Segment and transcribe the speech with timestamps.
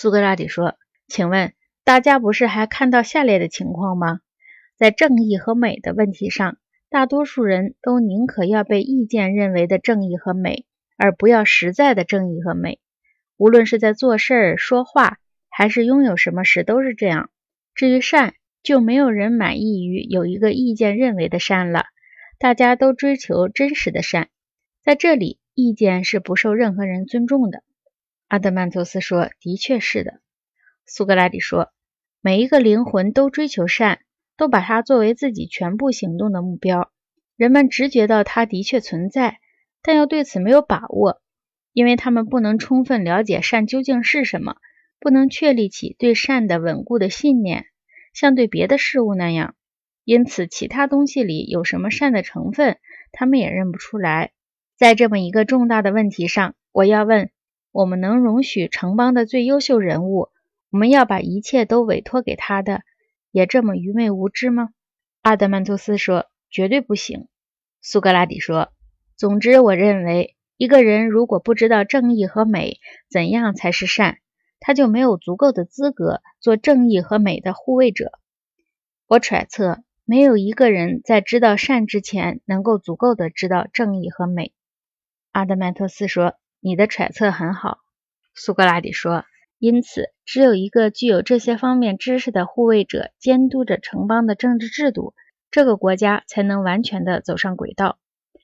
[0.00, 0.76] 苏格拉底说
[1.10, 4.20] ：“请问大家不是还看到下列的情况吗？
[4.76, 6.56] 在正义和美的问题上，
[6.88, 10.66] 大多数人都宁可要被意见认为的正义和美，
[10.96, 12.78] 而不要实在的正义和美。
[13.38, 17.30] 无论是在做事儿、说话，还是拥有什么时，都是这样。
[17.74, 21.86] 至于善，就没有人满意于有一个意见认为的善了。
[22.38, 24.28] 大家都追求真实的善，
[24.80, 27.64] 在这里，意见是不受任何人尊重的。”
[28.28, 30.20] 阿德曼托斯说：“的确是的。”
[30.84, 31.72] 苏格拉底说
[32.20, 34.00] ：“每一个灵魂都追求善，
[34.36, 36.92] 都把它作为自己全部行动的目标。
[37.36, 39.40] 人们直觉到它的确存在，
[39.82, 41.22] 但又对此没有把握，
[41.72, 44.56] 因为他们不能充分了解善究竟是什么，
[45.00, 47.64] 不能确立起对善的稳固的信念，
[48.12, 49.54] 像对别的事物那样。
[50.04, 52.78] 因此，其他东西里有什么善的成分，
[53.10, 54.32] 他们也认不出来。
[54.76, 57.30] 在这么一个重大的问题上，我要问。”
[57.78, 60.30] 我们能容许城邦的最优秀人物，
[60.70, 62.82] 我们要把一切都委托给他的，
[63.30, 64.70] 也这么愚昧无知吗？
[65.22, 67.28] 阿德曼托斯说：“绝对不行。”
[67.80, 68.72] 苏格拉底说
[69.14, 74.18] ：“总之，我认为一个人如果不知道正义和美怎样才是善，
[74.58, 78.10] 他就没有足够的资格做正义和美的护卫者。
[79.06, 84.52] 我揣测，没有一个人在知道善之前能够足够的知道正义和美。”
[85.30, 86.34] 阿德曼托斯说。
[86.60, 87.78] 你的揣测很好，
[88.34, 89.24] 苏格拉底说。
[89.58, 95.14] 因此，只有一个具有这些方面知识的护卫者监督着城邦的政治制度，
[95.50, 97.98] 这个国家才能完全的走上轨道。